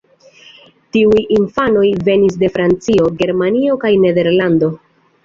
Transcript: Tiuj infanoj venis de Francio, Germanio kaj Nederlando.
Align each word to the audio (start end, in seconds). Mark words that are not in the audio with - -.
Tiuj 0.95 1.19
infanoj 1.35 1.83
venis 2.07 2.37
de 2.45 2.49
Francio, 2.55 3.05
Germanio 3.21 3.77
kaj 3.85 3.93
Nederlando. 4.07 4.71